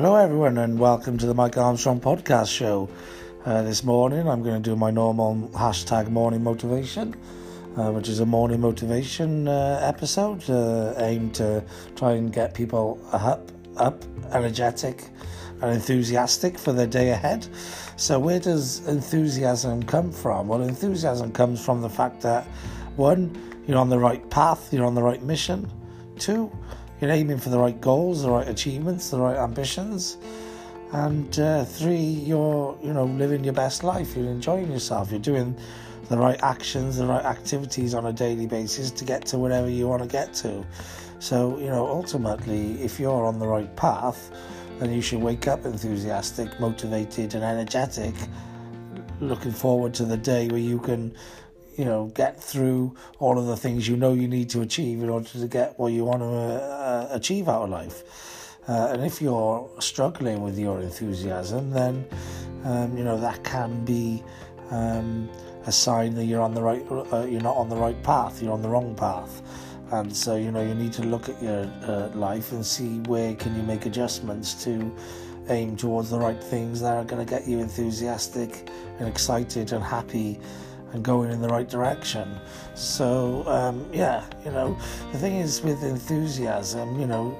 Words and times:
Hello, 0.00 0.14
everyone, 0.14 0.58
and 0.58 0.78
welcome 0.78 1.18
to 1.18 1.26
the 1.26 1.34
Mike 1.34 1.56
Armstrong 1.56 2.00
podcast 2.00 2.56
show. 2.56 2.88
Uh, 3.44 3.62
this 3.62 3.82
morning, 3.82 4.28
I'm 4.28 4.44
going 4.44 4.62
to 4.62 4.70
do 4.70 4.76
my 4.76 4.92
normal 4.92 5.50
hashtag 5.54 6.08
morning 6.08 6.40
motivation, 6.44 7.16
uh, 7.76 7.90
which 7.90 8.08
is 8.08 8.20
a 8.20 8.24
morning 8.24 8.60
motivation 8.60 9.48
uh, 9.48 9.80
episode 9.82 10.48
uh, 10.48 10.94
aimed 10.98 11.34
to 11.34 11.64
try 11.96 12.12
and 12.12 12.32
get 12.32 12.54
people 12.54 13.00
up, 13.10 13.50
up, 13.76 14.04
energetic, 14.30 15.08
and 15.62 15.72
enthusiastic 15.72 16.56
for 16.56 16.72
their 16.72 16.86
day 16.86 17.10
ahead. 17.10 17.48
So, 17.96 18.20
where 18.20 18.38
does 18.38 18.86
enthusiasm 18.86 19.82
come 19.82 20.12
from? 20.12 20.46
Well, 20.46 20.62
enthusiasm 20.62 21.32
comes 21.32 21.60
from 21.64 21.82
the 21.82 21.90
fact 21.90 22.20
that 22.20 22.44
one, 22.94 23.36
you're 23.66 23.78
on 23.78 23.88
the 23.88 23.98
right 23.98 24.30
path, 24.30 24.72
you're 24.72 24.86
on 24.86 24.94
the 24.94 25.02
right 25.02 25.24
mission. 25.24 25.68
Two, 26.20 26.52
you're 27.00 27.10
aiming 27.10 27.38
for 27.38 27.50
the 27.50 27.58
right 27.58 27.80
goals, 27.80 28.22
the 28.22 28.30
right 28.30 28.48
achievements, 28.48 29.10
the 29.10 29.18
right 29.18 29.36
ambitions. 29.36 30.16
And 30.92 31.38
uh, 31.38 31.64
three, 31.64 31.96
you're 31.96 32.78
you 32.82 32.92
know 32.92 33.04
living 33.04 33.44
your 33.44 33.52
best 33.52 33.84
life. 33.84 34.16
You're 34.16 34.26
enjoying 34.26 34.72
yourself. 34.72 35.10
You're 35.10 35.20
doing 35.20 35.56
the 36.08 36.16
right 36.16 36.42
actions, 36.42 36.96
the 36.96 37.06
right 37.06 37.24
activities 37.24 37.94
on 37.94 38.06
a 38.06 38.12
daily 38.12 38.46
basis 38.46 38.90
to 38.92 39.04
get 39.04 39.26
to 39.26 39.38
wherever 39.38 39.68
you 39.68 39.86
want 39.86 40.02
to 40.02 40.08
get 40.08 40.32
to. 40.34 40.66
So 41.18 41.58
you 41.58 41.66
know 41.66 41.86
ultimately, 41.86 42.82
if 42.82 42.98
you're 42.98 43.26
on 43.26 43.38
the 43.38 43.46
right 43.46 43.74
path, 43.76 44.30
then 44.78 44.92
you 44.92 45.02
should 45.02 45.20
wake 45.20 45.46
up 45.46 45.66
enthusiastic, 45.66 46.58
motivated, 46.58 47.34
and 47.34 47.44
energetic, 47.44 48.14
looking 49.20 49.52
forward 49.52 49.92
to 49.94 50.04
the 50.04 50.16
day 50.16 50.48
where 50.48 50.58
you 50.58 50.78
can 50.78 51.14
you 51.78 51.84
know, 51.84 52.06
get 52.06 52.42
through 52.42 52.94
all 53.20 53.38
of 53.38 53.46
the 53.46 53.56
things 53.56 53.86
you 53.86 53.96
know 53.96 54.12
you 54.12 54.26
need 54.26 54.50
to 54.50 54.62
achieve 54.62 55.00
in 55.00 55.08
order 55.08 55.28
to 55.28 55.46
get 55.46 55.78
what 55.78 55.92
you 55.92 56.04
want 56.04 56.20
to 56.20 56.26
uh, 56.26 57.08
achieve 57.12 57.48
out 57.48 57.62
of 57.62 57.70
life. 57.70 58.58
Uh, 58.68 58.88
and 58.92 59.04
if 59.04 59.22
you're 59.22 59.70
struggling 59.78 60.42
with 60.42 60.58
your 60.58 60.80
enthusiasm, 60.80 61.70
then 61.70 62.04
um, 62.64 62.98
you 62.98 63.04
know 63.04 63.18
that 63.18 63.42
can 63.44 63.84
be 63.84 64.22
um, 64.70 65.30
a 65.66 65.72
sign 65.72 66.14
that 66.14 66.24
you're 66.24 66.42
on 66.42 66.52
the 66.52 66.60
right, 66.60 66.84
uh, 66.90 67.24
you're 67.24 67.40
not 67.40 67.56
on 67.56 67.68
the 67.68 67.76
right 67.76 68.02
path. 68.02 68.42
You're 68.42 68.52
on 68.52 68.60
the 68.60 68.68
wrong 68.68 68.96
path. 68.96 69.40
And 69.92 70.14
so 70.14 70.34
you 70.34 70.50
know 70.50 70.62
you 70.62 70.74
need 70.74 70.92
to 70.94 71.02
look 71.02 71.28
at 71.28 71.40
your 71.40 71.62
uh, 71.84 72.10
life 72.14 72.50
and 72.50 72.66
see 72.66 72.98
where 73.06 73.36
can 73.36 73.54
you 73.56 73.62
make 73.62 73.86
adjustments 73.86 74.52
to 74.64 74.92
aim 75.48 75.76
towards 75.76 76.10
the 76.10 76.18
right 76.18 76.42
things 76.42 76.80
that 76.80 76.96
are 76.96 77.04
going 77.04 77.24
to 77.24 77.30
get 77.30 77.46
you 77.46 77.60
enthusiastic 77.60 78.68
and 78.98 79.08
excited 79.08 79.72
and 79.72 79.82
happy 79.82 80.40
and 80.92 81.04
going 81.04 81.30
in 81.30 81.40
the 81.40 81.48
right 81.48 81.68
direction. 81.68 82.38
So, 82.74 83.46
um, 83.46 83.86
yeah, 83.92 84.24
you 84.44 84.50
know, 84.50 84.78
the 85.12 85.18
thing 85.18 85.36
is 85.36 85.62
with 85.62 85.82
enthusiasm, 85.82 86.98
you 87.00 87.06
know, 87.06 87.38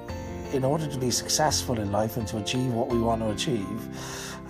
in 0.53 0.63
order 0.63 0.87
to 0.87 0.97
be 0.97 1.11
successful 1.11 1.79
in 1.79 1.91
life 1.91 2.17
and 2.17 2.27
to 2.27 2.37
achieve 2.37 2.73
what 2.73 2.87
we 2.87 2.99
want 2.99 3.21
to 3.21 3.29
achieve, 3.29 3.87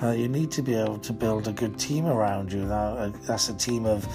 uh, 0.02 0.11
you 0.11 0.27
need 0.27 0.50
to 0.52 0.61
be 0.61 0.75
able 0.75 0.97
to 1.00 1.11
build 1.11 1.47
a 1.47 1.52
good 1.52 1.77
team 1.77 2.05
around 2.05 2.52
you. 2.52 2.64
Now, 2.64 2.95
uh, 2.95 3.11
that's 3.27 3.50
a 3.50 3.53
team 3.53 3.86
of 3.86 4.08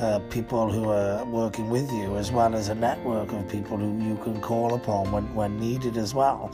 uh, 0.00 0.20
people 0.30 0.70
who 0.70 0.90
are 0.90 1.24
working 1.24 1.70
with 1.70 1.90
you, 1.92 2.16
as 2.16 2.30
well 2.30 2.54
as 2.54 2.68
a 2.68 2.74
network 2.74 3.32
of 3.32 3.48
people 3.48 3.76
who 3.76 4.02
you 4.02 4.16
can 4.22 4.40
call 4.40 4.74
upon 4.74 5.10
when, 5.12 5.34
when 5.34 5.58
needed 5.58 5.96
as 5.96 6.14
well 6.14 6.52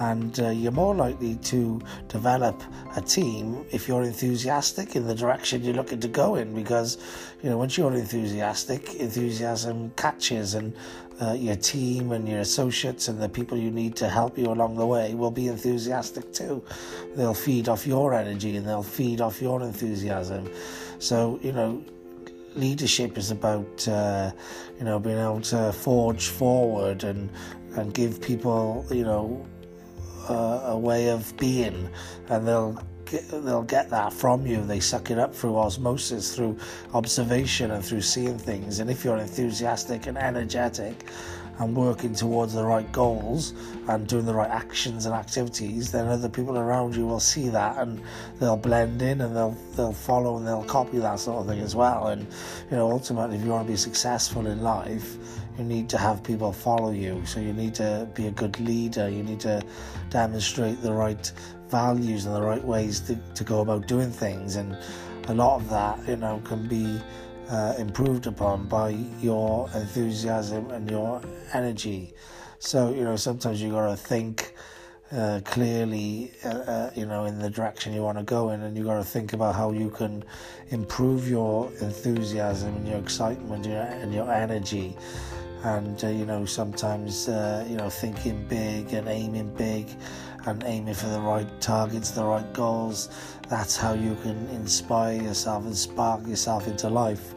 and 0.00 0.40
uh, 0.40 0.50
you're 0.50 0.72
more 0.72 0.94
likely 0.94 1.36
to 1.36 1.80
develop 2.08 2.62
a 2.96 3.00
team 3.00 3.64
if 3.70 3.88
you're 3.88 4.02
enthusiastic 4.02 4.94
in 4.96 5.06
the 5.06 5.14
direction 5.14 5.62
you're 5.62 5.74
looking 5.74 6.00
to 6.00 6.08
go 6.08 6.34
in 6.34 6.54
because 6.54 6.98
you 7.42 7.48
know 7.48 7.58
once 7.58 7.78
you're 7.78 7.92
enthusiastic 7.94 8.94
enthusiasm 8.94 9.90
catches 9.96 10.54
and 10.54 10.74
uh, 11.20 11.32
your 11.32 11.56
team 11.56 12.12
and 12.12 12.28
your 12.28 12.40
associates 12.40 13.08
and 13.08 13.20
the 13.20 13.28
people 13.28 13.56
you 13.56 13.70
need 13.70 13.96
to 13.96 14.08
help 14.08 14.36
you 14.36 14.46
along 14.46 14.76
the 14.76 14.86
way 14.86 15.14
will 15.14 15.30
be 15.30 15.48
enthusiastic 15.48 16.30
too. 16.32 16.62
They'll 17.14 17.32
feed 17.32 17.68
off 17.68 17.86
your 17.86 18.12
energy 18.12 18.56
and 18.56 18.66
they'll 18.66 18.82
feed 18.82 19.20
off 19.20 19.40
your 19.40 19.62
enthusiasm. 19.62 20.50
So 20.98 21.38
you 21.42 21.52
know 21.52 21.82
leadership 22.54 23.18
is 23.18 23.30
about 23.30 23.88
uh, 23.88 24.32
you 24.78 24.84
know 24.84 24.98
being 24.98 25.18
able 25.18 25.40
to 25.40 25.72
forge 25.72 26.28
forward 26.28 27.04
and 27.04 27.30
and 27.76 27.92
give 27.94 28.20
people 28.20 28.84
you 28.90 29.04
know 29.04 29.46
uh, 30.28 30.72
a 30.72 30.78
way 30.78 31.08
of 31.08 31.36
being, 31.36 31.88
and 32.28 32.46
they'll 32.46 32.82
get, 33.04 33.28
they'll 33.28 33.62
get 33.62 33.90
that 33.90 34.12
from 34.12 34.46
you. 34.46 34.64
They 34.64 34.80
suck 34.80 35.10
it 35.10 35.18
up 35.18 35.34
through 35.34 35.56
osmosis, 35.56 36.34
through 36.34 36.58
observation, 36.94 37.70
and 37.70 37.84
through 37.84 38.02
seeing 38.02 38.38
things. 38.38 38.80
And 38.80 38.90
if 38.90 39.04
you're 39.04 39.18
enthusiastic 39.18 40.06
and 40.06 40.18
energetic, 40.18 41.06
and 41.58 41.74
working 41.74 42.14
towards 42.14 42.52
the 42.52 42.64
right 42.64 42.90
goals 42.92 43.54
and 43.88 44.06
doing 44.06 44.26
the 44.26 44.34
right 44.34 44.50
actions 44.50 45.06
and 45.06 45.14
activities, 45.14 45.90
then 45.90 46.06
other 46.06 46.28
people 46.28 46.58
around 46.58 46.94
you 46.94 47.06
will 47.06 47.20
see 47.20 47.48
that 47.48 47.78
and 47.78 48.02
they'll 48.38 48.56
blend 48.56 49.00
in 49.00 49.20
and 49.20 49.34
they'll 49.34 49.56
they'll 49.74 49.92
follow 49.92 50.36
and 50.36 50.46
they'll 50.46 50.64
copy 50.64 50.98
that 50.98 51.18
sort 51.18 51.40
of 51.40 51.46
thing 51.46 51.60
as 51.60 51.74
well. 51.74 52.08
And 52.08 52.26
you 52.70 52.76
know, 52.76 52.90
ultimately, 52.90 53.36
if 53.36 53.44
you 53.44 53.50
want 53.50 53.66
to 53.66 53.72
be 53.72 53.76
successful 53.76 54.46
in 54.46 54.62
life, 54.62 55.16
you 55.58 55.64
need 55.64 55.88
to 55.90 55.98
have 55.98 56.22
people 56.22 56.52
follow 56.52 56.90
you. 56.90 57.24
So 57.24 57.40
you 57.40 57.52
need 57.52 57.74
to 57.76 58.08
be 58.14 58.26
a 58.26 58.30
good 58.30 58.58
leader. 58.60 59.08
You 59.08 59.22
need 59.22 59.40
to 59.40 59.62
demonstrate 60.10 60.82
the 60.82 60.92
right 60.92 61.30
values 61.68 62.26
and 62.26 62.34
the 62.34 62.42
right 62.42 62.62
ways 62.62 63.00
to, 63.00 63.16
to 63.34 63.44
go 63.44 63.60
about 63.60 63.88
doing 63.88 64.10
things. 64.10 64.56
And 64.56 64.76
a 65.28 65.34
lot 65.34 65.56
of 65.60 65.68
that, 65.70 66.06
you 66.06 66.16
know, 66.16 66.40
can 66.44 66.68
be 66.68 67.00
uh, 67.50 67.74
improved 67.78 68.26
upon 68.26 68.66
by 68.66 68.90
your 69.20 69.68
enthusiasm 69.74 70.70
and 70.70 70.90
your 70.90 71.20
energy. 71.52 72.14
So, 72.58 72.92
you 72.92 73.04
know, 73.04 73.16
sometimes 73.16 73.62
you 73.62 73.70
got 73.70 73.88
to 73.88 73.96
think 73.96 74.54
uh, 75.12 75.40
clearly, 75.44 76.32
uh, 76.44 76.48
uh, 76.48 76.90
you 76.96 77.06
know, 77.06 77.26
in 77.26 77.38
the 77.38 77.48
direction 77.48 77.92
you 77.92 78.02
want 78.02 78.18
to 78.18 78.24
go 78.24 78.50
in, 78.50 78.62
and 78.62 78.76
you 78.76 78.84
got 78.84 78.96
to 78.96 79.04
think 79.04 79.32
about 79.32 79.54
how 79.54 79.70
you 79.70 79.90
can 79.90 80.24
improve 80.70 81.28
your 81.28 81.70
enthusiasm 81.80 82.74
and 82.74 82.88
your 82.88 82.98
excitement 82.98 83.66
and 83.66 83.74
your, 83.74 83.82
and 83.82 84.14
your 84.14 84.32
energy 84.32 84.96
and 85.64 86.04
uh, 86.04 86.08
you 86.08 86.26
know 86.26 86.44
sometimes 86.44 87.28
uh, 87.28 87.66
you 87.68 87.76
know 87.76 87.90
thinking 87.90 88.46
big 88.48 88.92
and 88.92 89.08
aiming 89.08 89.52
big 89.54 89.88
and 90.46 90.62
aiming 90.64 90.94
for 90.94 91.08
the 91.08 91.20
right 91.20 91.48
targets 91.60 92.10
the 92.10 92.24
right 92.24 92.52
goals 92.52 93.08
that's 93.48 93.76
how 93.76 93.92
you 93.92 94.16
can 94.22 94.46
inspire 94.48 95.20
yourself 95.20 95.64
and 95.64 95.76
spark 95.76 96.26
yourself 96.26 96.66
into 96.66 96.88
life 96.88 97.32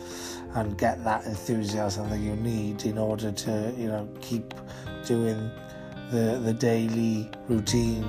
and 0.56 0.78
get 0.78 1.04
that 1.04 1.26
enthusiasm 1.26 2.10
that 2.10 2.20
you 2.20 2.36
need 2.38 2.86
in 2.86 2.98
order 2.98 3.32
to 3.32 3.74
you 3.78 3.88
know 3.88 4.08
keep 4.22 4.54
doing 5.06 5.50
the 6.12 6.40
the 6.44 6.54
daily 6.54 7.30
routine 7.48 8.04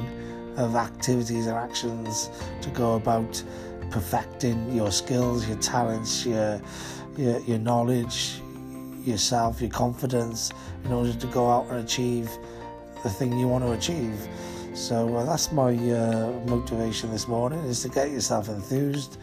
of 0.56 0.74
activities 0.74 1.46
and 1.46 1.56
actions 1.56 2.30
to 2.60 2.70
go 2.70 2.96
about 2.96 3.42
perfecting 3.90 4.72
your 4.74 4.90
skills 4.90 5.46
your 5.46 5.58
talents 5.58 6.26
your 6.26 6.60
your, 7.16 7.40
your 7.40 7.58
knowledge 7.58 8.40
yourself, 9.06 9.60
your 9.60 9.70
confidence, 9.70 10.52
in 10.84 10.92
order 10.92 11.12
to 11.12 11.26
go 11.28 11.50
out 11.50 11.66
and 11.70 11.84
achieve 11.84 12.30
the 13.02 13.10
thing 13.10 13.38
you 13.38 13.48
want 13.48 13.64
to 13.64 13.72
achieve. 13.72 14.28
So 14.74 15.16
uh, 15.16 15.24
that's 15.24 15.52
my 15.52 15.74
uh, 15.74 16.32
motivation 16.46 17.10
this 17.10 17.26
morning: 17.28 17.60
is 17.60 17.82
to 17.82 17.88
get 17.88 18.10
yourself 18.10 18.48
enthused. 18.48 19.18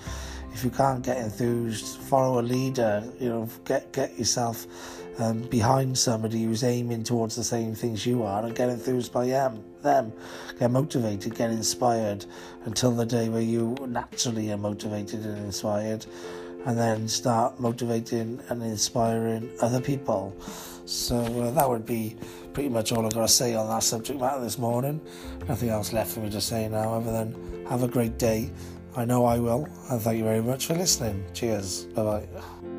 If 0.53 0.63
you 0.63 0.71
can't 0.71 1.03
get 1.03 1.17
enthused, 1.17 1.99
follow 1.99 2.39
a 2.39 2.41
leader. 2.41 3.03
You 3.19 3.29
know, 3.29 3.49
get 3.65 3.91
get 3.93 4.17
yourself 4.17 4.65
um, 5.19 5.41
behind 5.43 5.97
somebody 5.97 6.43
who's 6.43 6.63
aiming 6.63 7.03
towards 7.03 7.35
the 7.35 7.43
same 7.43 7.75
things 7.75 8.05
you 8.05 8.23
are, 8.23 8.43
and 8.43 8.55
get 8.55 8.69
enthused 8.69 9.13
by 9.13 9.27
them. 9.27 9.63
Them, 9.81 10.11
get 10.59 10.71
motivated, 10.71 11.35
get 11.35 11.51
inspired, 11.51 12.25
until 12.65 12.91
the 12.91 13.05
day 13.05 13.29
where 13.29 13.41
you 13.41 13.75
naturally 13.87 14.51
are 14.51 14.57
motivated 14.57 15.25
and 15.25 15.37
inspired 15.45 16.05
and 16.67 16.77
then 16.77 17.07
start 17.07 17.59
motivating 17.61 18.41
and 18.49 18.61
inspiring 18.61 19.49
other 19.61 19.79
people. 19.79 20.35
So 20.85 21.15
uh, 21.15 21.51
that 21.51 21.67
would 21.67 21.85
be 21.85 22.17
pretty 22.51 22.67
much 22.67 22.91
all 22.91 23.05
I've 23.05 23.13
got 23.13 23.21
to 23.21 23.27
say 23.27 23.55
on 23.55 23.69
that 23.69 23.83
subject 23.83 24.19
matter 24.19 24.41
this 24.41 24.57
morning. 24.57 24.99
Nothing 25.47 25.69
else 25.69 25.93
left 25.93 26.11
for 26.11 26.19
me 26.19 26.29
to 26.29 26.41
say 26.41 26.67
now 26.67 26.93
other 26.95 27.11
than 27.11 27.65
have 27.67 27.83
a 27.83 27.87
great 27.87 28.17
day. 28.17 28.51
I 28.97 29.05
know 29.05 29.25
I 29.25 29.39
will, 29.39 29.67
and 29.89 30.01
thank 30.01 30.17
you 30.17 30.25
very 30.25 30.41
much 30.41 30.65
for 30.65 30.73
listening. 30.73 31.23
Cheers. 31.33 31.85
Bye 31.95 32.03
bye. 32.03 32.76